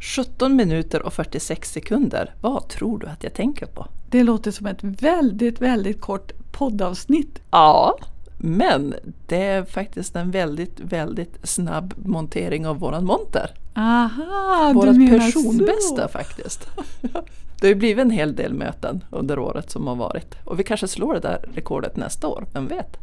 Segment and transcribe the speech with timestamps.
[0.00, 2.34] 17 minuter och 46 sekunder.
[2.40, 3.86] Vad tror du att jag tänker på?
[4.10, 7.42] Det låter som ett väldigt, väldigt kort poddavsnitt.
[7.50, 7.98] Ja,
[8.38, 8.94] men
[9.26, 13.50] det är faktiskt en väldigt, väldigt snabb montering av våran monter.
[13.74, 16.08] Aha, Vårat du menar personbästa så.
[16.08, 16.68] faktiskt.
[17.60, 20.34] Det har ju blivit en hel del möten under året som har varit.
[20.44, 22.96] Och vi kanske slår det där rekordet nästa år, vem vet?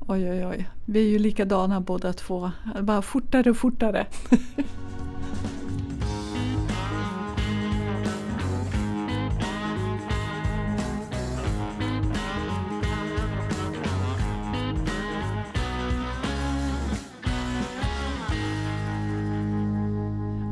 [0.00, 0.68] Oj, oj, oj.
[0.84, 2.50] Vi är ju likadana båda två.
[2.80, 4.06] Bara fortare och fortare.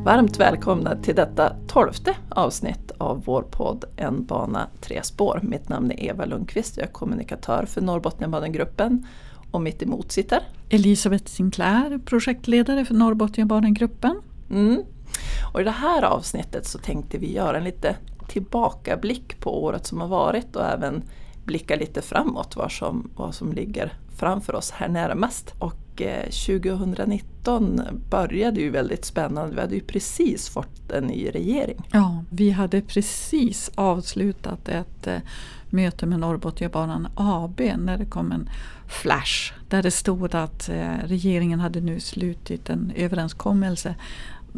[0.06, 5.41] Varmt välkomna till detta tolfte avsnitt av vår podd En bana, tre spår.
[5.42, 9.06] Mitt namn är Eva Lundqvist, jag är kommunikatör för Norrbotniabanegruppen
[9.50, 14.23] och mitt emot sitter Elisabeth Sinclair, projektledare för Norrbotniabanegruppen.
[14.50, 14.83] Mm.
[15.52, 17.97] Och I det här avsnittet så tänkte vi göra en lite
[18.28, 21.03] tillbakablick på året som har varit och även
[21.44, 25.55] blicka lite framåt vad som, vad som ligger framför oss här närmast.
[25.59, 29.55] Och 2019 eh, började ju väldigt spännande.
[29.55, 31.88] Vi hade ju precis fått en ny regering.
[31.92, 35.19] Ja, vi hade precis avslutat ett eh,
[35.70, 38.48] möte med Norrbotniabanan AB när det kom en
[38.88, 43.94] flash där det stod att eh, regeringen hade nu slutit en överenskommelse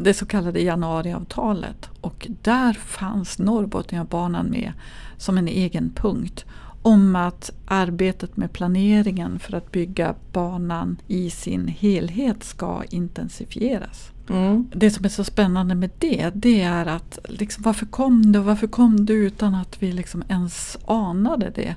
[0.03, 4.73] det så kallade januariavtalet och där fanns Norrbotniabanan med
[5.17, 6.45] som en egen punkt
[6.81, 14.11] om att arbetet med planeringen för att bygga banan i sin helhet ska intensifieras.
[14.29, 14.67] Mm.
[14.73, 18.45] Det som är så spännande med det, det är att liksom, varför kom det och
[18.45, 21.75] varför kom det utan att vi liksom ens anade det?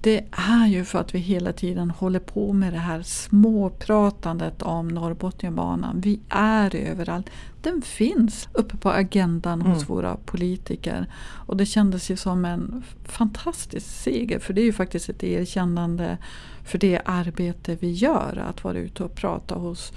[0.00, 4.88] Det är ju för att vi hela tiden håller på med det här småpratandet om
[4.88, 6.00] Norrbotniabanan.
[6.00, 7.30] Vi är överallt.
[7.62, 9.86] Den finns uppe på agendan hos Mm.
[9.86, 11.06] våra politiker.
[11.46, 16.18] Och det kändes ju som en fantastisk seger för det är ju faktiskt ett erkännande
[16.64, 18.44] för det arbete vi gör.
[18.48, 19.92] Att vara ute och prata hos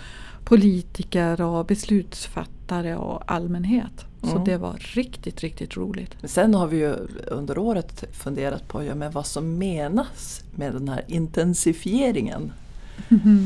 [0.47, 4.05] politiker och beslutsfattare och allmänhet.
[4.21, 4.43] Så Mm.
[4.43, 6.15] det var riktigt, riktigt roligt.
[6.23, 6.95] Sen har vi ju
[7.27, 12.51] under året funderat på ja, men vad som menas med den här intensifieringen.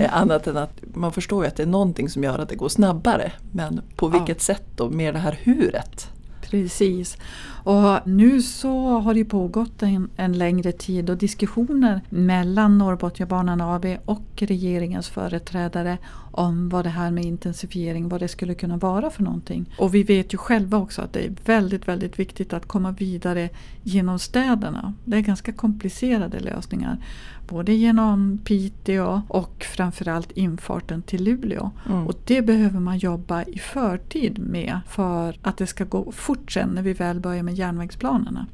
[0.01, 2.55] Eh, Annat än att man förstår ju att det är någonting som gör att det
[2.55, 3.31] går snabbare.
[3.51, 4.09] Men på Ja.
[4.09, 4.89] vilket sätt då?
[4.89, 6.09] Mer det här huret.
[6.41, 7.17] Precis.
[7.63, 13.85] Och nu så har det pågått en, en längre tid och diskussioner mellan Norrbotniabanan AB
[14.05, 15.97] och regeringens företrädare
[16.31, 19.73] om vad det här med intensifiering, vad det skulle kunna vara för någonting.
[19.77, 23.49] Och vi vet ju själva också att det är väldigt, väldigt viktigt att komma vidare
[23.83, 24.93] genom städerna.
[25.05, 26.97] Det är ganska komplicerade lösningar.
[27.47, 31.71] Både genom Piteå och framförallt infarten till Luleå.
[31.89, 32.07] Mm.
[32.07, 36.69] Och det behöver man jobba i förtid med för att det ska gå fort sen
[36.69, 38.45] när vi väl börjar med järnvägsplanerna.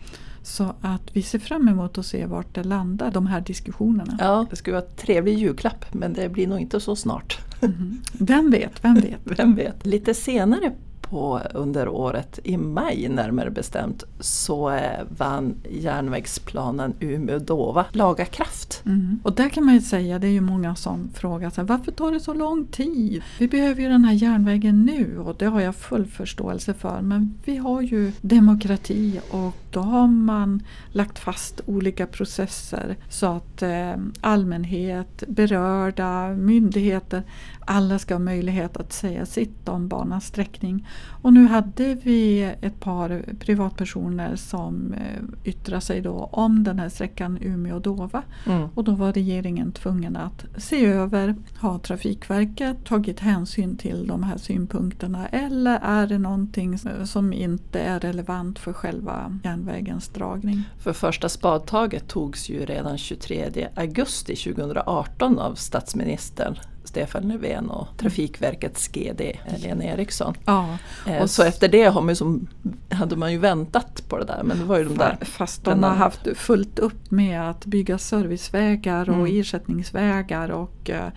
[0.44, 4.18] Så att vi ser fram emot att se vart det landar, de här diskussionerna.
[4.19, 7.40] Ja, det skulle vara en trevlig julklapp men det blir nog inte så snart.
[7.62, 8.02] Mhm.
[8.13, 9.19] Vem vet, vem vet?
[9.40, 9.86] Vem vet?
[9.86, 10.74] Lite senare
[11.09, 18.81] på under året, i maj närmare bestämt, så eh, vann järnvägsplanen Umeå-Dåva laga kraft.
[18.85, 19.19] Mm.
[19.23, 22.12] Och där kan man ju säga, det är ju många som frågar sig, varför tar
[22.12, 23.23] det så lång tid?
[23.40, 27.01] Vi behöver ju den här järnvägen nu och det har jag full förståelse för.
[27.01, 33.62] Men vi har ju demokrati och då har man lagt fast olika processer så att
[33.62, 37.24] eh, allmänhet, berörda, myndigheter,
[37.59, 40.88] alla ska ha möjlighet att säga sitt om banans sträckning.
[41.22, 46.90] Och nu hade vi ett par privatpersoner som eh, yttrade sig då om den här
[46.90, 48.24] sträckan Umeå-Dåva.
[48.46, 48.69] Mm.
[48.74, 54.38] Och då var regeringen tvungen att se över, har Trafikverket tagit hänsyn till de här
[54.38, 60.63] synpunkterna eller är det någonting som inte är relevant för själva järnvägens dragning?
[60.80, 66.56] För första spadtaget togs ju redan 23 augusti 2018 av statsministern
[66.97, 69.22] Stefan Löfven och Trafikverkets GD
[69.58, 70.34] Lena Eriksson.
[70.46, 70.78] Ja,
[71.08, 72.47] Eh, Och så efter det har man som,
[72.92, 75.63] hade man ju väntat på det där men det var ju de där fa- fast
[75.63, 79.39] de har haft fullt upp med att bygga servicevägar och Mm.
[79.39, 81.07] ersättningsvägar och eh,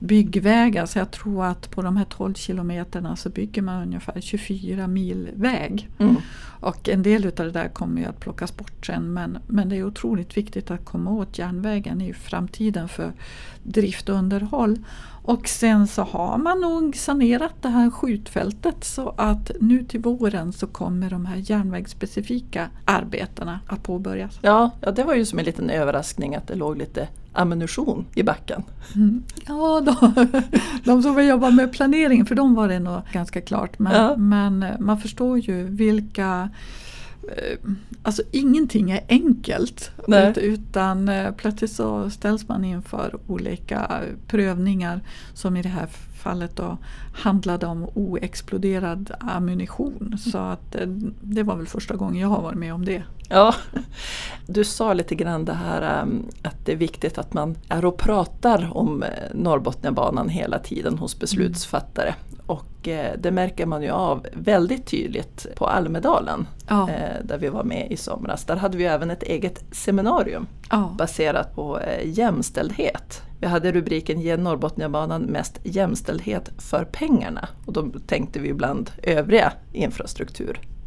[0.00, 0.86] byggvägar.
[0.86, 5.30] Så jag tror att på de här 12 kilometerna så bygger man ungefär 24 mil
[5.34, 5.88] väg.
[5.98, 6.16] Mm.
[6.60, 9.76] Och en del utav det där kommer ju att plockas bort sen men, men det
[9.76, 13.12] är otroligt viktigt att komma åt järnvägen i framtiden för
[13.62, 14.78] drift och underhåll.
[15.22, 20.52] Och sen så har man nog sanerat det här skjutfältet så att nu till våren
[20.52, 24.38] så kommer de här järnvägsspecifika arbetena att påbörjas.
[24.42, 28.22] Ja, ja, det var ju som en liten överraskning att det låg lite ammunition i
[28.22, 28.62] backen?
[28.94, 29.22] Mm.
[29.46, 30.26] Ja, de,
[30.84, 33.78] de som vill jobba med planering, för dem var det nog ganska klart.
[33.78, 34.16] Men, Ja.
[34.16, 36.50] men man förstår ju vilka
[37.22, 37.58] eh,
[38.02, 40.30] Alltså ingenting är enkelt Nej.
[40.30, 45.00] ut- utan eh, plötsligt så ställs man inför olika prövningar
[45.34, 45.86] som i det här
[46.18, 46.78] fallet då
[47.14, 50.18] handlade om oexploderad ammunition.
[50.18, 50.86] Så att eh,
[51.20, 53.02] det var väl första gången jag har varit med om det.
[53.28, 53.54] Ja,
[54.46, 57.98] du sa lite grann det här um, att det är viktigt att man är och
[57.98, 62.14] pratar om eh, Norrbotniabanan hela tiden hos beslutsfattare.
[62.48, 67.48] Och eh, det märker man ju av väldigt tydligt på Almedalen Ja, eh, där vi
[67.48, 68.44] var med i somras.
[68.44, 70.94] Där hade vi även ett eget seminarium ja.
[70.98, 73.22] baserat på eh, jämställdhet.
[73.40, 77.48] Vi hade rubriken Ge Norrbotniabanan mest jämställdhet för pengarna.
[77.66, 79.52] Och då tänkte vi bland övriga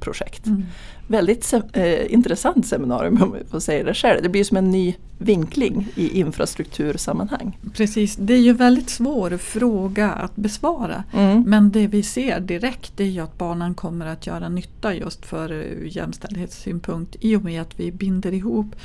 [0.02, 0.48] infrastrukturprojekt.
[0.48, 0.66] Mm.
[1.08, 4.24] Väldigt se- eh, intressant seminarium om jag får säga det själv.
[4.24, 7.58] Det blir som en ny vinkling i infrastruktursammanhang.
[7.74, 11.04] Precis, det är ju en väldigt svår fråga att besvara.
[11.14, 11.44] Mm.
[11.48, 15.52] Men det vi ser direkt är ju att banan kommer att göra nytta just för
[15.52, 18.76] eh, jämställdhetssynpunkt i och med att vi binder ihop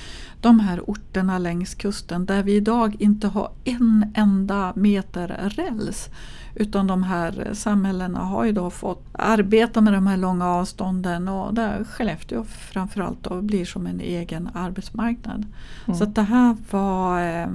[0.40, 6.08] de här orterna längs kusten där vi idag inte har en enda meter räls.
[6.58, 11.54] Utan de här samhällena har ju då fått arbeta med de här långa avstånden och
[11.54, 15.46] där Skellefteå framförallt då blir som en egen arbetsmarknad.
[15.86, 15.98] Mm.
[15.98, 17.48] Så det här var eh,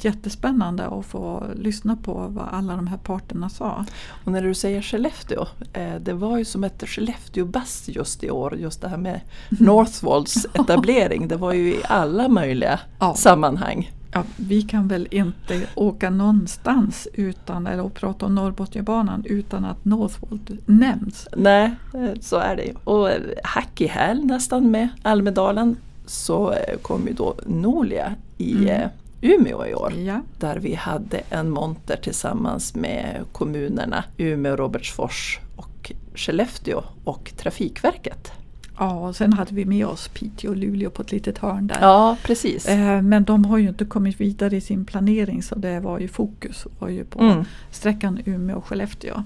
[0.00, 3.84] jättespännande att få lyssna på vad alla de här parterna sa.
[4.24, 8.56] Och när du säger Skellefteå, eh, det var ju som ett Skellefteå-bass just i år,
[8.56, 11.28] just det här med Northvolts etablering.
[11.28, 13.14] Det var ju i alla möjliga Ja.
[13.14, 13.90] sammanhang.
[14.12, 20.50] Ja, vi kan väl inte åka någonstans utan, eller prata om Norrbotniabanan utan att Northvolt
[20.66, 21.28] nämns.
[21.36, 22.74] Nej, eh, så är det ju.
[22.84, 25.76] Och eh, hack i häl nästan med Almedalen
[26.06, 28.88] så eh, kom ju då Nolia i Mm.
[29.22, 29.92] Umeå i år.
[29.92, 38.32] Ja, Där vi hade en monter tillsammans med kommunerna Umeå, Robertsfors och Skellefteå och Trafikverket.
[38.80, 41.78] Ja och sen hade vi med oss Piteå och Luleå på ett litet hörn där.
[41.80, 42.66] Ja, precis.
[42.68, 46.08] Eh, Men de har ju inte kommit vidare i sin planering så det var ju
[46.08, 47.44] fokus var ju på Mm.
[47.70, 49.22] sträckan Umeå-Skellefteå.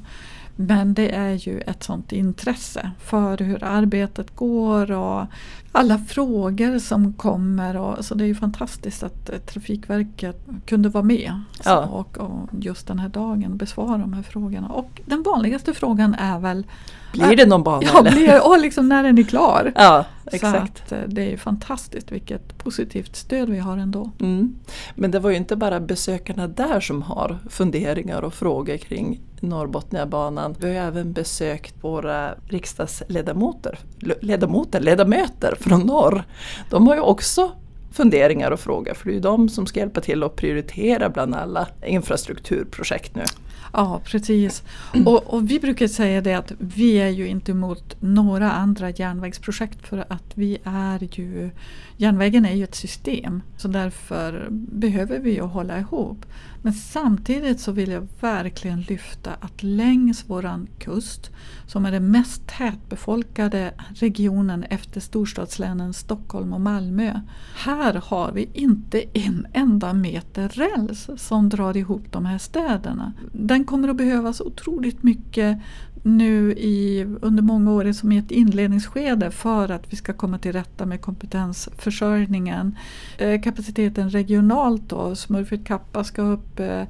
[0.56, 5.26] Men det är ju ett sånt intresse för hur arbetet går och
[5.72, 7.76] alla frågor som kommer.
[7.76, 11.86] Och, så det är ju fantastiskt att eh, Trafikverket kunde vara med så, Ja.
[11.86, 14.68] och, och just den här dagen besvara de här frågorna.
[14.68, 16.66] Och den vanligaste frågan är väl
[17.12, 18.10] Blir det någon bana ja, eller?
[18.10, 19.72] blir, och liksom när är ni klar?
[19.76, 20.82] Ja, Så exakt.
[20.82, 24.10] att, eh, det är ju fantastiskt vilket positivt stöd vi har ändå.
[24.20, 24.54] Mm.
[24.94, 30.54] Men det var ju inte bara besökarna där som har funderingar och frågor kring Norrbotniabanan.
[30.58, 33.78] Vi har även besökt våra riksdagsledamöter,
[34.20, 36.24] ledamöter, ledamöter från norr.
[36.70, 37.52] De har ju också
[37.92, 41.34] funderingar och frågor för det är ju de som ska hjälpa till att prioritera bland
[41.34, 43.24] alla infrastrukturprojekt nu.
[43.72, 44.62] Ja, precis.
[45.06, 49.88] Och, och vi brukar säga det att vi är ju inte emot några andra järnvägsprojekt
[49.88, 51.50] för att vi är ju
[51.96, 56.26] Järnvägen är ju ett system så därför behöver vi ju hålla ihop.
[56.62, 61.30] Men samtidigt så vill jag verkligen lyfta att längs våran kust
[61.66, 67.20] som är den mest tätbefolkade regionen efter storstadslänen Stockholm och Malmö.
[67.56, 73.12] Här har vi inte en enda meter räls som drar ihop de här städerna.
[73.54, 75.58] Den kommer att behövas otroligt mycket
[76.02, 80.52] nu i, under många år som i ett inledningsskede för att vi ska komma till
[80.52, 82.78] rätta med kompetensförsörjningen.
[83.18, 86.82] Eh, kapaciteten regionalt då, Smurfit Kappa ska upp eh,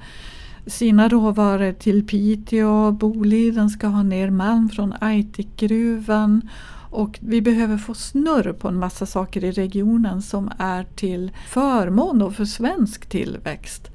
[0.67, 6.49] sina råvaror till Piteå, Boliden ska ha ner malm från Aitikgruvan
[6.91, 12.19] och vi behöver få snurr på en massa saker i regionen som är till förmån
[12.19, 13.91] då för svensk tillväxt.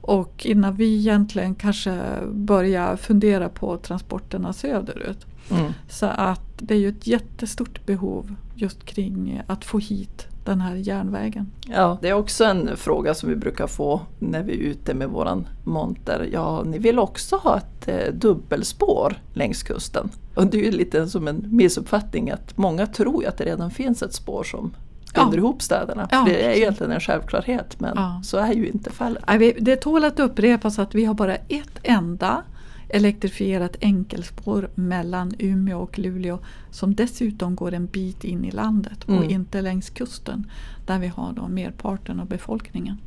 [0.00, 2.00] Och innan vi egentligen kanske
[2.32, 5.26] börjar fundera på transporterna söderut.
[5.50, 5.72] Mm.
[5.88, 10.74] Så att det är ju ett jättestort behov just kring att få hit den här
[10.74, 11.52] järnvägen.
[11.66, 15.08] Ja, det är också en fråga som vi brukar få när vi är ute med
[15.08, 16.28] våran monter.
[16.32, 20.10] Ja, ni vill också ha ett eh, dubbelspår längs kusten.
[20.34, 24.02] Och det är ju lite som en missuppfattning att många tror att det redan finns
[24.02, 24.74] ett spår som
[25.14, 25.22] Ja.
[25.24, 26.08] binder ihop städerna.
[26.10, 28.20] Ja, det är egentligen en självklarhet men Ja.
[28.24, 29.24] så är ju inte fallet.
[29.58, 32.42] Det tål att upprepas att vi har bara ett enda
[32.88, 36.38] elektrifierat enkelspår mellan Umeå och Luleå
[36.70, 39.30] som dessutom går en bit in i landet och Mm.
[39.30, 40.50] inte längs kusten
[40.86, 42.98] där vi har då merparten av befolkningen.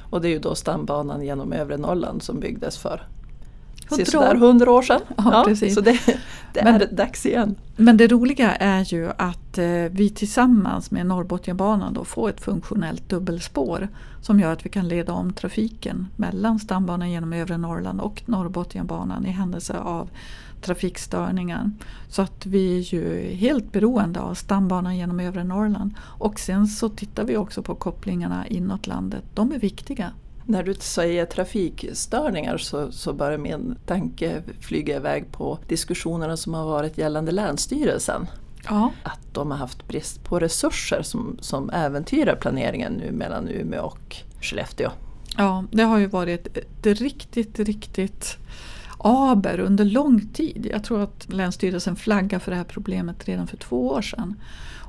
[0.00, 3.02] Och det är ju då stambanan genom övre Norrland som byggdes för
[3.90, 5.00] sådär hundra år sedan.
[5.16, 5.74] Ja, Ja, precis.
[5.74, 5.98] Så det,
[6.52, 7.54] det Men- är dags igen.
[7.76, 13.08] Men det roliga är ju att eh, vi tillsammans med Norrbotniabanan då får ett funktionellt
[13.08, 13.88] dubbelspår
[14.22, 19.26] som gör att vi kan leda om trafiken mellan stambanan genom övre Norrland och Norrbotniabanan
[19.26, 20.10] i händelse av
[20.62, 21.70] trafikstörningar.
[22.08, 25.94] Så att vi är ju helt beroende av stambanan genom övre Norrland.
[26.00, 29.24] Och sen så tittar vi också på kopplingarna inåt landet.
[29.34, 30.12] De är viktiga.
[30.50, 36.64] När du säger trafikstörningar så, så börjar min tanke flyga iväg på diskussionerna som har
[36.64, 38.26] varit gällande Länsstyrelsen.
[38.64, 38.92] Ja.
[39.02, 44.16] Att de har haft brist på resurser som, som äventyrar planeringen nu mellan Umeå och
[44.40, 44.90] Skellefteå.
[45.36, 48.38] Ja, det har ju varit ett riktigt, riktigt
[48.98, 50.68] aber under lång tid.
[50.70, 54.34] Jag tror att Länsstyrelsen flaggade för det här problemet redan för två år sedan.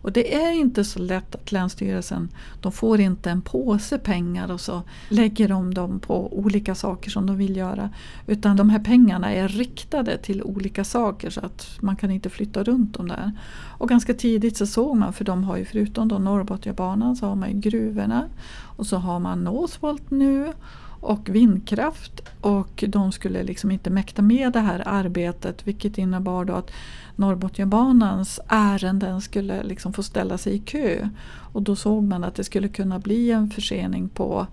[0.01, 2.29] Och det är inte så lätt att Länsstyrelsen,
[2.61, 7.25] de får inte en påse pengar och så lägger de dem på olika saker som
[7.25, 7.89] de vill göra.
[8.27, 12.63] Utan de här pengarna är riktade till olika saker så att man kan inte flytta
[12.63, 13.31] runt dem där.
[13.77, 17.35] Och ganska tidigt så såg man, för de har ju förutom då Norrbotniabanan så har
[17.35, 18.29] man ju gruvorna
[18.75, 20.53] och så har man Northvolt nu
[21.01, 26.53] och vindkraft och de skulle liksom inte mäkta med det här arbetet vilket innebar då
[26.53, 26.71] att
[27.15, 31.09] Norrbotniabanans ärenden skulle liksom få ställa sig i kö.
[31.53, 34.47] Och då såg man att det skulle kunna bli en försening på,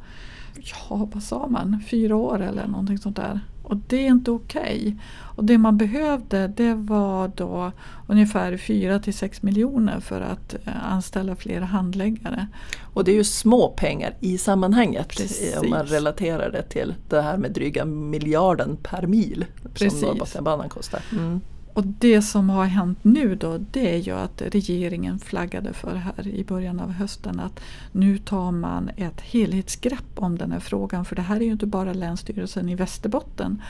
[0.54, 3.40] ja vad sa man, fyra år eller någonting sånt där.
[3.68, 4.96] Och det är inte okej.
[5.36, 7.72] Och det man behövde det var då
[8.06, 12.46] ungefär 4 till 6 miljoner för att eh, anställa fler handläggare.
[12.94, 15.56] Och det är ju små pengar i sammanhanget Precis.
[15.56, 19.44] om man relaterar det till det här med dryga miljarden per mil
[19.74, 20.00] Precis.
[20.00, 21.02] som Norrbotniabanan kostar.
[21.12, 21.40] Mm.
[21.78, 26.28] Och det som har hänt nu då det är ju att regeringen flaggade för här
[26.28, 27.60] i början av hösten att
[27.92, 31.04] nu tar man ett helhetsgrepp om den här frågan.
[31.04, 33.62] För det här är ju inte bara Länsstyrelsen i Västerbotten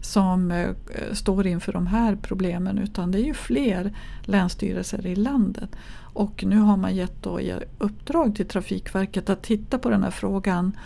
[0.00, 0.68] som eh,
[1.12, 3.92] står inför de här problemen utan det är ju fler
[4.22, 5.70] länsstyrelser i landet.
[5.98, 10.10] Och nu har man gett då i uppdrag till Trafikverket att titta på den här
[10.10, 10.76] frågan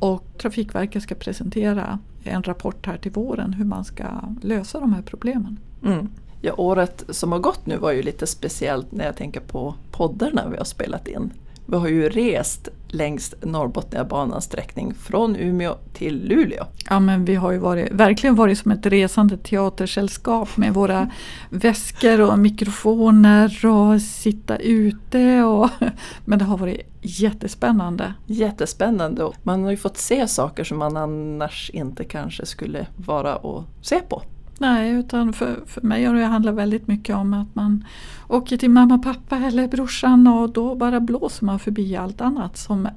[0.00, 4.04] och Trafikverket ska presentera en rapport här till våren hur man ska
[4.42, 5.58] lösa de här problemen.
[5.84, 6.08] Mm.
[6.40, 10.48] Ja, året som har gått nu var ju lite speciellt när jag tänker på poddarna
[10.48, 11.32] vi har spelat in.
[11.68, 16.64] Vi har ju rest längs Norrbotniabanans sträckning från Umeå till Luleå.
[16.90, 21.10] Ja men vi har ju varit, verkligen varit som ett resande teatersällskap med våra
[21.50, 25.42] väskor och mikrofoner och sitta ute.
[25.42, 25.70] Och,
[26.24, 28.14] men det har varit jättespännande.
[28.26, 33.36] Jättespännande och man har ju fått se saker som man annars inte kanske skulle vara
[33.36, 34.22] och se på.
[34.58, 37.84] Nej, utan för, för mig har det handlat väldigt mycket om att man
[38.28, 42.88] åker till mamma, pappa eller brorsan och då bara blåser man förbi allt annat som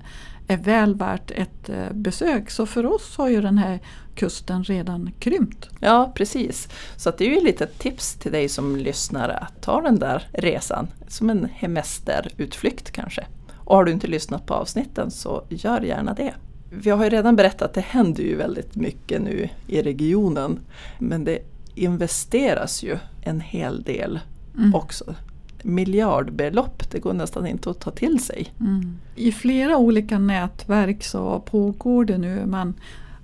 [0.48, 2.50] är väl värt ett eh, besök.
[2.50, 3.80] Så för oss har ju den här
[4.16, 5.70] kusten redan krympt.
[5.80, 6.70] Ja, precis.
[6.98, 10.28] Så att det är ju lite tips till dig som lyssnar att ta den där
[10.34, 13.26] resan som en hemesterutflykt kanske.
[13.56, 16.34] Och har du inte lyssnat på avsnitten så gör gärna det.
[16.70, 20.60] Vi har ju redan berättat att det händer ju väldigt mycket nu i regionen.
[21.00, 21.40] Men det
[21.76, 24.20] investeras ju en hel del
[24.58, 24.76] Mm.
[24.76, 25.16] också.
[25.64, 28.54] Miljardbelopp, det går nästan inte att ta till sig.
[28.60, 28.98] Mm.
[29.16, 32.46] I flera olika nätverk så pågår det nu.
[32.46, 32.74] Man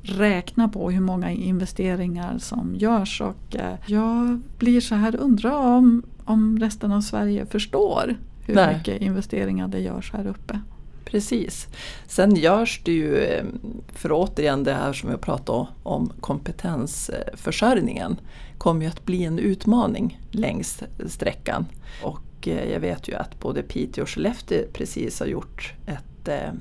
[0.01, 6.03] räknar på hur många investeringar som görs och eh, jag blir så här undrar om,
[6.25, 8.77] om resten av Sverige förstår hur Nej.
[8.77, 10.59] mycket investeringar det görs här uppe.
[11.05, 11.67] Precis.
[12.07, 13.45] Sen görs det ju, eh,
[13.93, 18.19] för återigen det här som jag pratade om, kompetensförsörjningen,
[18.57, 21.65] kommer ju att bli en utmaning längs sträckan.
[22.03, 26.51] Och eh, jag vet ju att både Piteå och Skellefteå precis har gjort ett eh,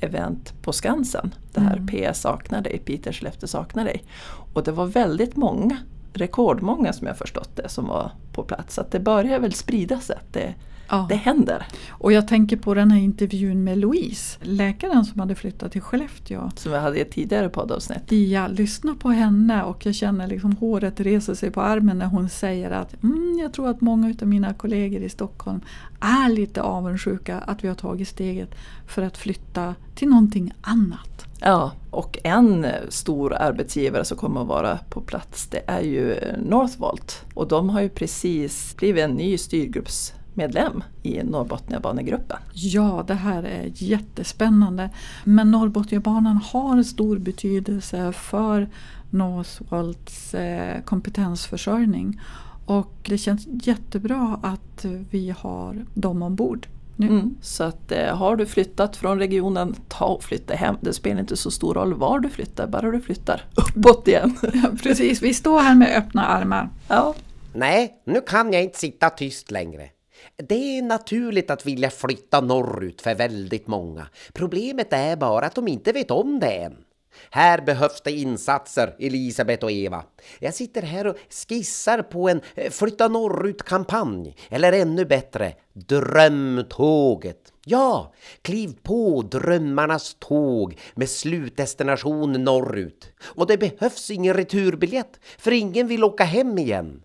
[0.00, 1.34] event på Skansen.
[1.52, 2.12] Det här Mm.
[2.12, 4.04] PS saknar dig, Piteå Skellefteå saknar dig.
[4.54, 5.76] Och det var väldigt många,
[6.12, 8.74] rekordmånga som jag förstått det, som var på plats.
[8.74, 10.54] Så att det börjar väl sprida sig, att det,
[10.92, 11.06] Ja.
[11.08, 11.66] det händer.
[11.90, 16.50] Och jag tänker på den här intervjun med Louise, läkaren som hade flyttat till Skellefteå.
[16.56, 18.12] Som vi hade i ett tidigare poddavsnitt.
[18.12, 22.28] Jag lyssnar på henne och jag känner liksom håret reser sig på armen när hon
[22.28, 25.60] säger att mm, jag tror att många av mina kollegor i Stockholm
[26.00, 28.54] är lite avundsjuka att vi har tagit steget
[28.86, 31.26] för att flytta till någonting annat.
[31.40, 37.24] Ja, och en stor arbetsgivare som kommer att vara på plats det är ju Northvolt.
[37.34, 39.38] Och de har ju precis blivit en ny
[40.32, 42.38] styrgruppsmedlem i Norrbotniabanegruppen.
[42.52, 44.90] Ja, det här är jättespännande.
[45.24, 48.68] Men Norrbotniabanan har stor betydelse för
[49.10, 52.20] Northvolts eh, kompetensförsörjning.
[52.66, 56.66] Och det känns jättebra att vi har dem ombord.
[56.96, 57.06] Nu.
[57.06, 57.36] Mm.
[57.42, 60.76] Så att eh, har du flyttat från regionen, ta och flytta hem.
[60.80, 64.36] Det spelar inte så stor roll var du flyttar, bara du flyttar uppåt igen.
[64.54, 66.68] Ja, precis, vi står här med öppna armar.
[66.88, 67.14] Ja,
[67.54, 69.88] Nej, nu kan jag inte sitta tyst längre.
[70.36, 74.08] Det är naturligt att vilja flytta norrut för väldigt många.
[74.32, 76.76] Problemet är bara att de inte vet om det än.
[77.30, 80.04] Här behövs det insatser, Elisabeth och Eva.
[80.38, 81.16] Jag sitter här och
[81.48, 84.36] skissar på en eh, flytta norrut-kampanj.
[84.50, 87.52] Eller ännu bättre, Drömtåget.
[87.64, 88.12] Ja,
[88.42, 93.12] kliv på drömmarnas tåg med slutdestination norrut.
[93.24, 97.02] Och det behövs ingen returbiljett, för ingen vill åka hem igen.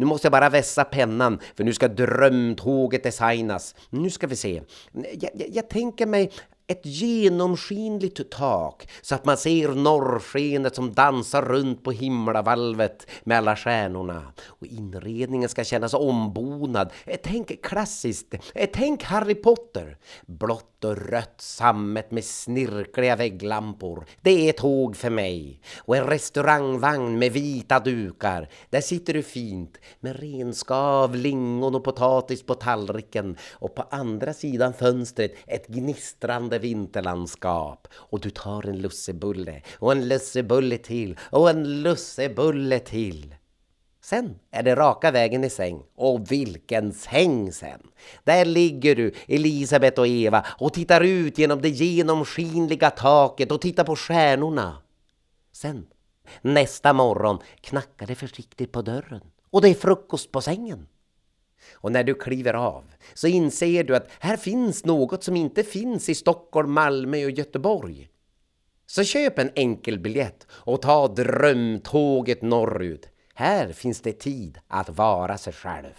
[0.00, 3.74] Nu måste jag bara vässa pennan, för nu ska drömtåget designas.
[3.90, 4.62] Nu ska vi se.
[4.92, 6.30] Jag, jag, jag tänker mig
[6.70, 13.56] ett genomskinligt tak så att man ser norrskenet som dansar runt på himlavalvet med alla
[13.56, 14.32] stjärnorna.
[14.46, 16.90] Och inredningen ska kännas ombonad.
[17.04, 18.34] Eh, tänk klassiskt.
[18.54, 19.98] Eh, tänk Harry Potter.
[20.26, 24.06] Blått och rött sammet med snirkliga vägglampor.
[24.20, 25.60] Det är tåg för mig.
[25.78, 28.48] Och en restaurangvagn med vita dukar.
[28.70, 33.36] Där sitter du fint med renskav, lingon och potatis på tallriken.
[33.52, 37.88] Och på andra sidan fönstret ett gnistrande vinterlandskap.
[37.92, 43.34] Och du tar en lussebulle och en lussebulle till och en lussebulle till.
[44.02, 45.82] Sen är det raka vägen i säng.
[45.94, 47.80] Och vilken säng sen!
[48.24, 53.84] Där ligger du, Elisabeth och Eva, och tittar ut genom det genomskinliga taket och tittar
[53.84, 54.76] på stjärnorna.
[55.52, 55.86] Sen,
[56.42, 59.22] nästa morgon, knackar det försiktigt på dörren.
[59.50, 60.86] Och det är frukost på sängen.
[61.72, 66.08] Och när du kliver av så inser du att här finns något som inte finns
[66.08, 68.08] i Stockholm, Malmö och Göteborg.
[68.86, 73.08] Så köp en enkel biljett och ta drömtåget norrut.
[73.34, 75.92] Här finns det tid att vara sig själv.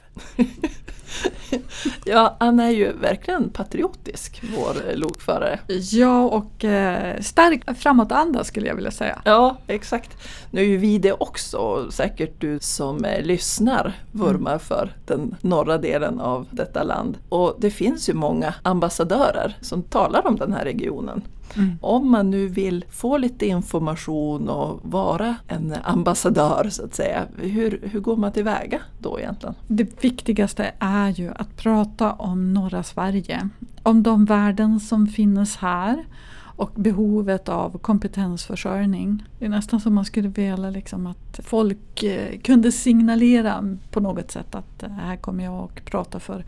[2.06, 5.60] ja, Anna är ju verkligen patriotisk, vår lokförare.
[5.92, 9.22] Ja, och eh, stark framåtanda skulle jag vilja säga.
[9.26, 10.18] Ja, exakt.
[10.52, 15.78] Nu är ju vi det också säkert du som eh, lyssnar vurmar för den norra
[15.78, 17.18] delen av detta land.
[17.30, 21.22] Och det finns ju många ambassadörer som talar om den här regionen.
[21.56, 21.78] Mm.
[21.82, 27.82] Om man nu vill få lite information och vara en ambassadör så att säga, hur,
[27.92, 29.56] hur går man tillväga då egentligen?
[29.68, 33.50] Det viktigaste är ju att prata om norra Sverige.
[33.84, 36.06] Om de värden som finns här
[36.62, 39.24] och behovet av kompetensförsörjning.
[39.40, 44.32] Det är nästan som man skulle vilja liksom att folk eh, kunde signalera på något
[44.32, 46.46] sätt att eh, här kommer jag och prata för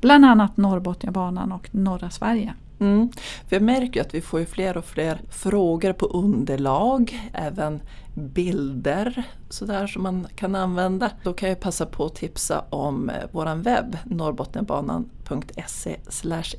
[0.00, 2.54] bland annat Norrbotniabanan och norra Sverige.
[2.80, 3.08] Mm.
[3.48, 7.80] Jag märker att vi får ju fler och fler frågor på underlag, även
[8.14, 11.10] bilder sådär som man kan använda.
[11.22, 15.96] Då kan jag passa på att tipsa om eh, våran webb norrbotniabanan.se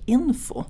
[0.06, 0.64] info.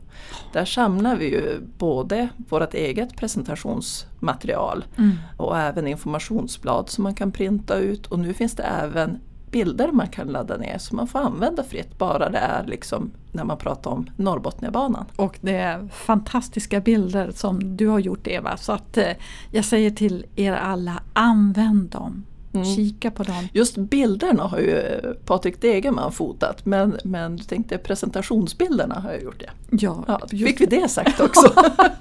[0.53, 5.15] Där samlar vi ju både vårt eget presentationsmaterial Mm.
[5.37, 9.19] och även informationsblad som man kan printa ut och nu finns det även
[9.55, 13.43] bilder man kan ladda ner så man får använda fritt bara det är liksom när
[13.43, 15.05] man pratar om Norrbotniabanan.
[15.15, 18.57] Och det är fantastiska bilder som du har gjort Eva.
[18.57, 19.11] Så att eh,
[19.51, 22.25] jag säger till er alla, använd dem.
[22.53, 22.65] Mm.
[22.75, 23.47] Kika på dem.
[23.53, 29.39] Just bilderna har ju Patrik Degerman fotat men, men du tänkte presentationsbilderna har jag gjort
[29.39, 29.49] det.
[29.69, 31.53] Ja, Ja, fick vi det sagt också.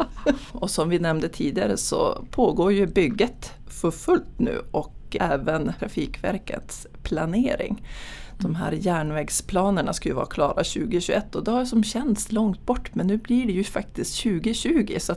[0.53, 6.87] och som vi nämnde tidigare så pågår ju bygget för fullt nu och även Trafikverkets
[7.03, 7.83] planering.
[8.39, 12.95] De här järnvägsplanerna ska ju vara klara 2021 och det har som känts långt bort
[12.95, 15.15] men nu blir det ju faktiskt 2020 så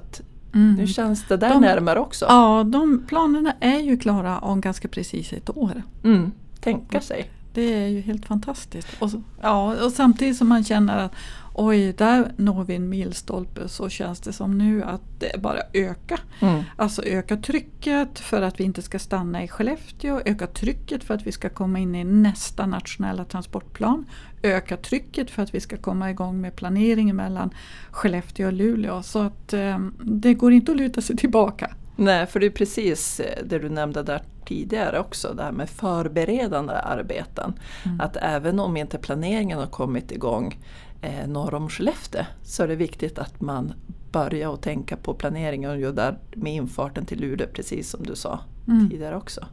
[0.53, 0.75] Mm.
[0.75, 2.25] nu känns det där De- närmare också.
[2.29, 5.83] Ja, de planerna är ju klara om ganska precis ett år.
[6.03, 7.29] Mm, tänka sig.
[7.58, 8.88] Det är ju helt fantastiskt.
[9.02, 9.10] Och,
[9.41, 11.12] ja, och samtidigt som man känner att
[11.54, 16.20] oj, där når vi en milstolpe så känns det som nu att det bara öka.
[16.39, 16.63] Mm.
[16.76, 21.28] Alltså öka trycket för att vi inte ska stanna i Skellefteå, öka trycket för att
[21.28, 24.06] vi ska komma in i nästa nationella transportplan,
[24.41, 27.50] öka trycket för att vi ska komma igång med planeringen mellan
[27.91, 29.04] Skellefteå och Luleå.
[29.04, 31.72] Så att eh, det går inte att luta sig tillbaka.
[31.97, 35.69] Nej, för det är precis eh, det du nämnde där tidigare också, det här med
[35.69, 37.53] förberedande arbeten.
[37.86, 38.01] Mm.
[38.01, 40.60] Att även om inte planeringen har kommit igång
[41.01, 43.73] eh, norr om Skellefteå så är det viktigt att man
[44.12, 48.39] börjar att tänka på planeringen och där med infarten till Luleå, precis som du sa
[48.67, 48.89] Mm.
[48.89, 49.45] tidigare också.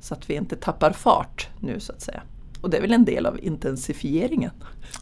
[0.00, 2.22] Så att vi inte tappar fart nu så att säga.
[2.60, 4.50] Och det är väl en del av intensifieringen.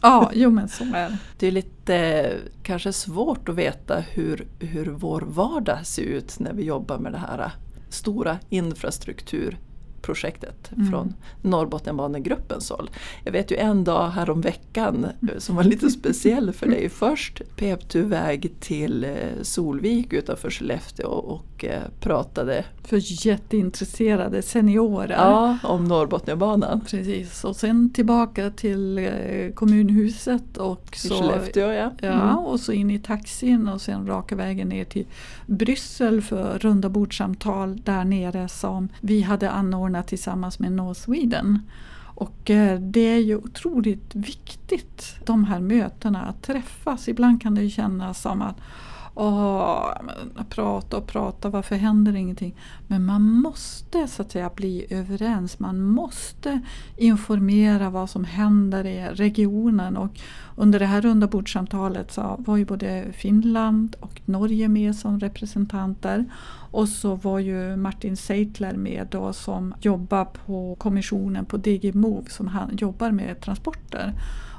[0.01, 1.17] Ja, jo men så är det.
[1.37, 2.31] Det är lite
[2.63, 7.17] kanske svårt att veta hur, hur vår vardag ser ut när vi jobbar med det
[7.17, 7.51] här
[7.89, 8.39] stora
[10.01, 10.89] projektet Mm.
[10.91, 12.89] från Norrbotniabanegruppens håll.
[13.23, 16.89] Jag vet ju en dag häromveckan eh, som var lite speciell för dig.
[16.89, 25.09] Först pep du iväg till eh, Solvik utanför Skellefteå och eh, pratade För jätteintresserade seniorer.
[25.09, 26.81] ja, om Norrbotniabanan.
[26.81, 31.91] Precis, och sen tillbaka till eh, kommunhuset och I så, Skellefteå ja.
[32.01, 32.37] ja, Mm.
[32.37, 35.05] och så in i taxin och sen raka vägen ner till
[35.45, 41.59] Bryssel för runda bordsamtal där nere som vi hade anordnat tillsammans med North Sweden.
[42.15, 47.07] Och eh, det är ju otroligt viktigt de här mötena, att träffas.
[47.07, 48.57] Ibland kan det kännas som att
[49.21, 52.55] Åh, men prata och prata, varför händer ingenting?
[52.87, 55.59] Men man måste så att säga bli överens.
[55.59, 56.61] Man måste
[56.97, 59.97] informera vad som händer i regionen.
[59.97, 60.19] Och
[60.55, 66.25] under det här rundabordssamtalet så var ju både Finland och Norge med som representanter.
[66.71, 72.29] Och så var ju Martin Seitler med då som jobbar på kommissionen på DG Move
[72.29, 74.13] som han jobbar med transporter.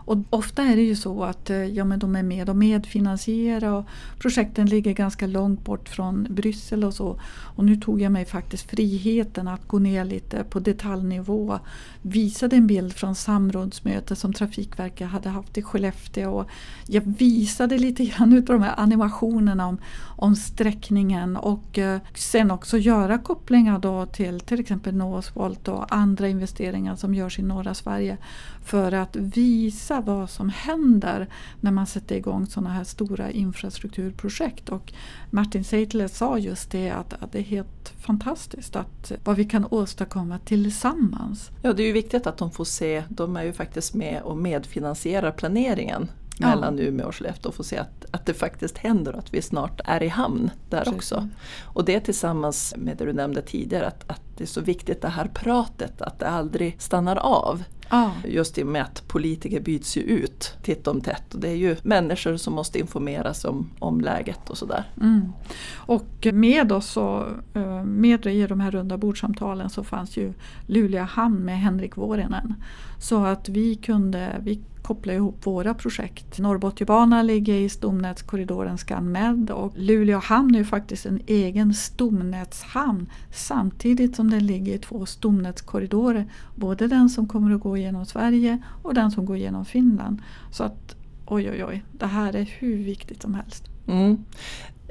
[0.04, 3.72] Och ofta är det ju så att eh, ja, men de är med och medfinansierar
[3.72, 3.84] och
[4.18, 7.20] projekten ligger ganska långt bort från Bryssel och så.
[7.56, 11.58] Och nu tog jag mig faktiskt friheten att gå ner lite på detaljnivå.
[12.02, 16.30] Visade en bild från samrådsmöte som Trafikverket hade haft i Skellefteå.
[16.30, 16.50] Och
[16.86, 19.78] jag visade lite grann utav de här animationerna om,
[20.16, 26.28] om sträckningen och eh, sen också göra kopplingar då till till exempel Northvolt och andra
[26.28, 28.18] investeringar som görs i norra Sverige
[28.64, 31.28] för att visa vad som händer
[31.60, 34.68] när man sätter igång sådana här stora infrastrukturprojekt.
[34.68, 34.92] Och
[35.30, 39.66] Martin Seidler sa just det att, att det är helt fantastiskt att vad vi kan
[39.70, 41.50] åstadkomma tillsammans.
[41.62, 44.36] Ja, det är ju viktigt att de får se, de är ju faktiskt med och
[44.36, 46.10] medfinansierar planeringen
[46.42, 46.48] Ja.
[46.48, 49.42] mellan Umeå och Skellefteå och få se att, att det faktiskt händer och att vi
[49.42, 50.94] snart är i hamn där Precis.
[50.94, 51.28] också.
[51.62, 55.08] Och det tillsammans med det du nämnde tidigare att, att det är så viktigt det
[55.08, 57.62] här pratet, att det aldrig stannar av.
[57.90, 58.12] Ja.
[58.24, 61.56] Just i och med att politiker byts ju ut titt om tätt och det är
[61.56, 64.84] ju människor som måste informeras om, om läget och sådär.
[65.00, 65.32] Mm.
[65.74, 70.32] Och med oss så, eh, med i de här runda bordsamtalen så fanns ju
[70.66, 72.54] Luleå hamn med Henrik Vuorinen.
[72.98, 76.38] Så att vi kunde, vi koppla ihop våra projekt.
[76.38, 84.16] Norrbotniabanan ligger i stomnätskorridoren ScanMed och Luleå hamn är ju faktiskt en egen stomnätshamn samtidigt
[84.16, 86.32] som den ligger i två stomnätskorridorer.
[86.54, 90.22] Både den som kommer att gå genom Sverige och den som går genom Finland.
[90.50, 93.64] Så att oj oj oj, det här är hur viktigt som helst.
[93.86, 94.24] Mm.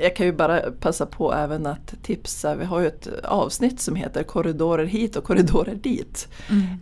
[0.01, 3.95] Jag kan ju bara passa på även att tipsa, vi har ju ett avsnitt som
[3.95, 6.27] heter Korridorer hit och korridorer dit.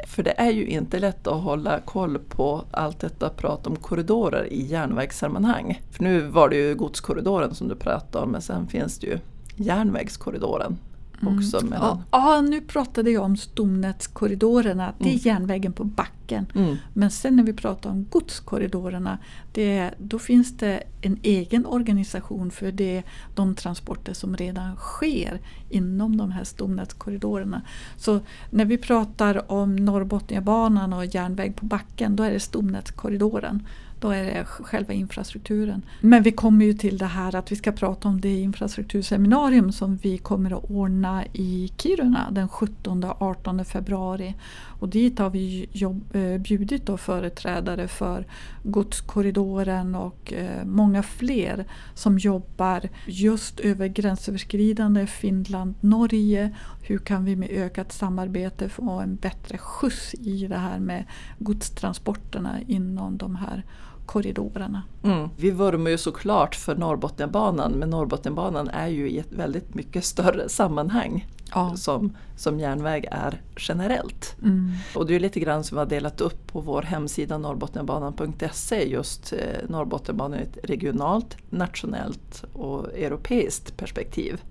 [0.07, 4.53] För det är ju inte lätt att hålla koll på allt detta prat om korridorer
[4.53, 5.81] i järnvägssammanhang.
[5.91, 9.19] För nu var det ju godskorridoren som du pratade om men sen finns det ju
[9.55, 10.77] järnvägskorridoren
[11.21, 11.57] också.
[11.57, 14.93] Ja, Mellan, ja, nu pratade jag om stomnätskorridorerna.
[14.99, 15.19] Det är Mm.
[15.23, 16.45] järnvägen på backen.
[16.55, 16.75] mm.
[16.93, 19.17] Men sen när vi pratar om godskorridorerna,
[19.53, 23.03] det, då finns det en egen organisation för det,
[23.35, 27.61] de transporter som redan sker inom de här stomnätskorridorerna.
[27.97, 33.67] Så när vi pratar om Norrbotniabanan och järnväg på backen, då är det stomnätskorridoren.
[33.99, 35.81] Då är det själva infrastrukturen.
[36.01, 39.97] Men vi kommer ju till det här att vi ska prata om det infrastrukturseminarium som
[39.97, 44.35] vi kommer att ordna i Kiruna den 17-18 februari.
[44.79, 48.25] Och dit har vi jobb, eh, bjudit då företrädare för
[48.63, 56.55] godskorridoren och eh, många fler som jobbar just över gränsöverskridande Finland-Norge.
[56.81, 61.05] Hur kan vi med ökat samarbete få en bättre skjuts i det här med
[61.39, 63.63] godstransporterna inom de här
[64.07, 64.83] korridorerna.
[65.03, 65.29] Mm.
[65.37, 70.49] Vi vurmar ju såklart för Norrbotniabanan men Norrbotniabanan är ju i ett väldigt mycket större
[70.49, 71.75] sammanhang Ja.
[71.75, 74.35] som, som järnväg är generellt.
[74.41, 74.71] Mm.
[74.95, 79.33] Och det är lite grann som vi har delat upp på vår hemsida norrbotniabanan.se just
[79.33, 84.41] eh, Norrbotniabanan i ett regionalt, nationellt och europeiskt perspektiv.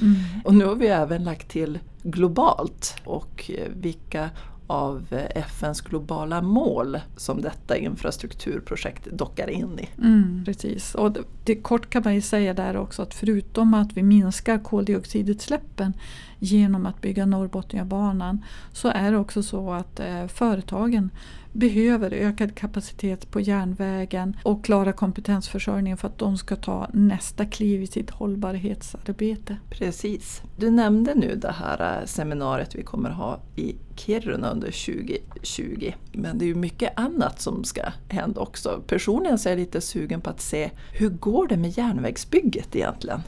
[0.00, 0.14] Mm.
[0.44, 4.30] Och nu har vi även lagt till globalt och eh, vilka
[4.66, 9.88] av FNs globala mål som detta infrastrukturprojekt dockar in i.
[9.98, 10.94] Mm, precis.
[10.94, 14.58] Och det, det, kort kan man ju säga där också att förutom att vi minskar
[14.58, 15.92] koldioxidutsläppen
[16.38, 21.10] genom att bygga Norrbotniabanan så är det också så att eh, företagen
[21.56, 27.82] behöver ökad kapacitet på järnvägen och klara kompetensförsörjningen för att de ska ta nästa kliv
[27.82, 29.56] i sitt hållbarhetsarbete.
[29.70, 30.42] Precis.
[30.56, 35.92] Du nämnde nu det här eh, seminariet vi kommer ha i Kiruna under 2020.
[36.12, 38.82] Men det är ju mycket annat som ska hända också.
[38.86, 43.20] Personligen så är jag lite sugen på att se hur går det med järnvägsbygget egentligen?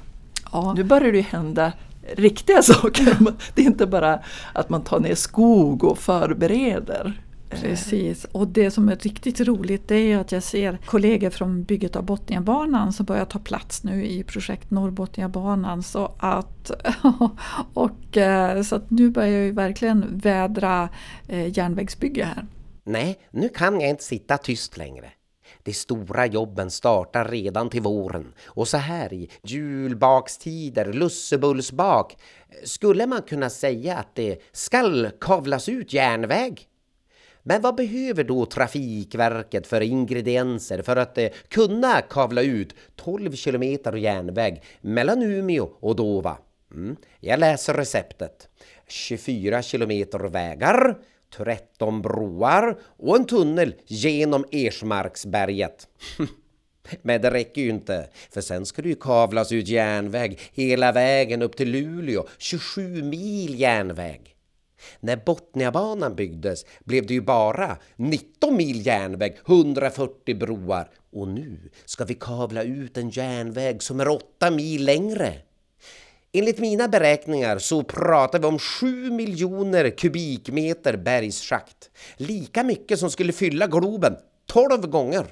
[0.53, 0.75] Ja.
[0.77, 1.73] Nu börjar det ju hända
[2.17, 3.17] riktiga saker.
[3.55, 4.19] Det är inte bara
[4.53, 7.23] att man tar ner skog och förbereder.
[7.51, 11.97] Precis, och det som är riktigt roligt det är att jag ser kollegor från bygget
[11.97, 15.83] av Botniabanan som börjar ta plats nu i projekt Norrbotniabanan.
[15.83, 16.71] Så att,
[17.75, 20.89] och, eh, så att nu börjar vi verkligen vädra
[21.29, 22.47] eh, järnvägsbygge här.
[22.85, 25.11] Nej, nu kan jag inte sitta tyst längre.
[25.63, 32.17] De stora jobben startar redan till våren och så här i julbakstider, lussebullsbak
[32.65, 36.69] skulle man kunna säga att det skall kavlas ut järnväg.
[37.49, 43.93] Men vad behöver då Trafikverket för ingredienser för att eh, kunna kavla ut 12 kilometer
[43.93, 46.39] järnväg mellan Umeå och Dova?
[46.75, 46.97] Mm.
[47.21, 48.49] Jag läser receptet.
[48.89, 50.99] 24 kilometer vägar,
[51.37, 55.89] 13 broar och en tunnel genom Ersmarksberget.
[57.03, 61.43] Men det räcker ju inte, för sen ska det ju kavlas ut järnväg hela vägen
[61.43, 64.38] upp till Luleå, 27 mil järnväg.
[65.01, 72.05] När Botniabanan byggdes blev det ju bara 19 mil järnväg, 140 broar och nu ska
[72.05, 75.35] vi kavla ut en järnväg som är 8 mil längre.
[76.33, 81.91] Enligt mina beräkningar så pratar vi om 7 miljoner kubikmeter bergsschakt.
[82.17, 85.27] Lika mycket som skulle fylla Globen 12 gånger.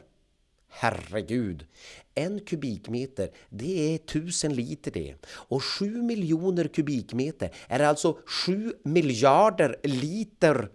[0.79, 1.67] Herregud,
[2.15, 5.15] en kubikmeter, det är tusen liter det.
[5.27, 10.71] Och sju miljoner kubikmeter är alltså sju miljarder liter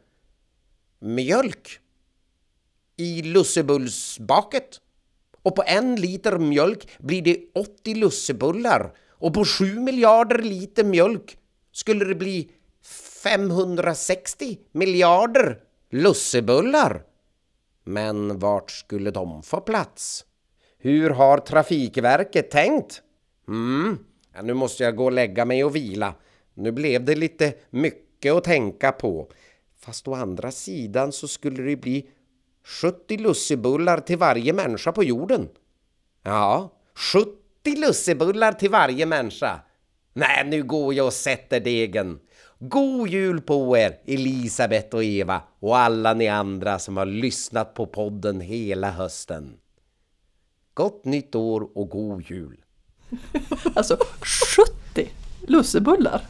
[1.00, 1.80] mjölk
[2.98, 4.82] i lussebullsbaket.
[5.42, 8.94] Och på en liter mjölk blir det 80 lussebullar.
[9.10, 11.38] Och på sju miljarder liter mjölk
[11.72, 12.52] skulle det bli
[13.24, 15.60] 560 miljarder
[15.92, 17.11] lussebullar.
[17.84, 20.26] Men vart skulle de få plats?
[20.78, 23.02] Hur har Trafikverket tänkt?
[23.48, 23.98] Mm,
[24.34, 26.14] ja, nu måste jag gå och lägga mig och vila.
[26.54, 29.32] Nu blev det lite mycket att tänka på.
[29.80, 32.10] Fast å andra sidan så skulle det bli
[32.64, 35.50] 70 lussebullar till varje människa på jorden.
[36.24, 37.36] Ja, 70
[37.78, 39.60] lussebullar till varje människa.
[40.14, 42.20] Nej, nu går jag och sätter degen.
[42.64, 47.86] God jul på er, Elisabeth och Eva och alla ni andra som har lyssnat på
[47.86, 49.58] podden hela hösten.
[50.74, 52.58] Gott nytt år och god jul!
[53.76, 53.98] alltså
[54.94, 55.10] 70
[55.48, 56.22] lussebullar!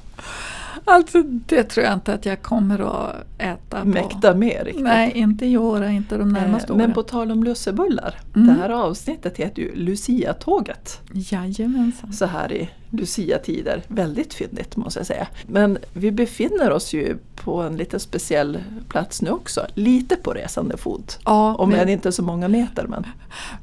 [0.86, 3.80] Alltså det tror jag inte att jag kommer att äta.
[3.82, 3.88] På.
[3.88, 4.84] Mäkta med riktigt.
[4.84, 6.86] Nej, inte i år, inte de närmaste eh, åren.
[6.88, 8.20] Men på tal om lussebullar.
[8.36, 8.48] Mm.
[8.48, 11.00] Det här avsnittet heter ju Lucia-tåget.
[11.14, 12.14] Jajamensan.
[12.14, 13.84] Så här i Lucia-tider.
[13.88, 15.28] Väldigt fyndigt måste jag säga.
[15.48, 19.66] Men vi befinner oss ju på en lite speciell plats nu också.
[19.74, 21.20] Lite på resande fot.
[21.26, 22.88] Ja, Om än inte så många meter.
[22.88, 23.06] Men.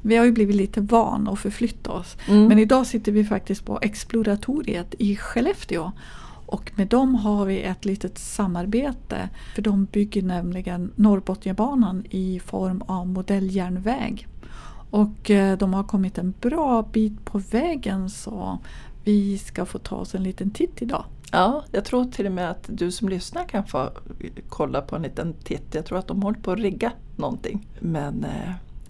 [0.03, 2.17] Vi har ju blivit lite van att förflytta oss.
[2.29, 2.47] Mm.
[2.47, 5.93] Men idag sitter vi faktiskt på Exploratoriet i Skellefteå.
[6.49, 12.83] Och med dem har vi ett litet samarbete för de bygger nämligen Norrbotniabanan i form
[12.83, 14.27] av modelljärnväg.
[14.91, 18.59] Och eh, de har kommit en bra bit på vägen så
[19.05, 21.05] vi ska få ta oss en liten titt idag.
[21.33, 23.91] Ja, jag tror till och med att du som lyssnar kan få
[24.49, 25.75] kolla på en liten titt.
[25.75, 27.67] Jag tror att de håller på att rigga någonting.
[27.81, 28.31] Men eh,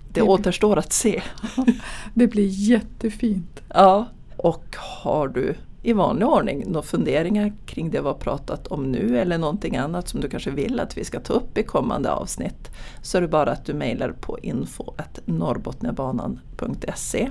[0.09, 1.23] det, det återstår att se.
[2.15, 3.63] det blir jättefint.
[3.69, 8.93] Ja, och har du i vanlig ordning några funderingar kring det vi har pratat om
[8.93, 12.13] nu eller någonting annat som du kanske vill att vi ska ta upp i kommande
[12.13, 12.71] avsnitt
[13.03, 17.29] så är det bara att du mejlar på info.norrbotniabanan.se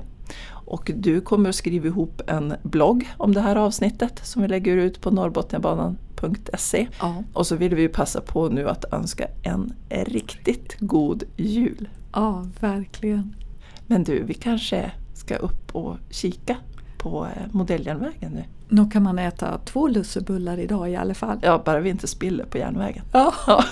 [0.50, 4.76] och du kommer att skriva ihop en blogg om det här avsnittet som vi lägger
[4.76, 6.88] ut på norrbotniabanan.se.
[7.00, 7.22] Ja.
[7.32, 11.88] Och så vill vi passa på nu att önska en riktigt god jul.
[12.12, 13.34] Ja, verkligen.
[13.86, 16.56] Men du, vi kanske ska upp och kika
[16.98, 18.44] på eh, modelljärnvägen nu.
[18.68, 21.38] Nu kan man äta två lussebullar idag i alla fall.
[21.42, 23.04] Ja, bara vi inte spiller på järnvägen.
[23.12, 23.34] Ja.